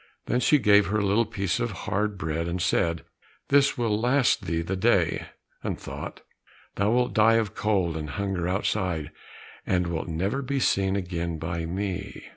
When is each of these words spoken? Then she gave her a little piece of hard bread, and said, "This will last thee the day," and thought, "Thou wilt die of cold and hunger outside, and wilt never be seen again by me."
Then 0.25 0.39
she 0.39 0.57
gave 0.57 0.87
her 0.87 0.97
a 0.97 1.05
little 1.05 1.27
piece 1.27 1.59
of 1.59 1.69
hard 1.85 2.17
bread, 2.17 2.47
and 2.47 2.59
said, 2.59 3.03
"This 3.49 3.77
will 3.77 3.99
last 3.99 4.45
thee 4.45 4.63
the 4.63 4.75
day," 4.75 5.27
and 5.63 5.79
thought, 5.79 6.21
"Thou 6.73 6.91
wilt 6.91 7.13
die 7.13 7.35
of 7.35 7.53
cold 7.53 7.95
and 7.95 8.09
hunger 8.09 8.47
outside, 8.47 9.11
and 9.63 9.85
wilt 9.85 10.07
never 10.07 10.41
be 10.41 10.59
seen 10.59 10.95
again 10.95 11.37
by 11.37 11.67
me." 11.67 12.29